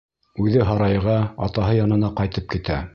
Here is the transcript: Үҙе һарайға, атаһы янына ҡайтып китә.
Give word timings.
Үҙе 0.45 0.63
һарайға, 0.69 1.19
атаһы 1.49 1.79
янына 1.83 2.15
ҡайтып 2.23 2.53
китә. 2.57 2.85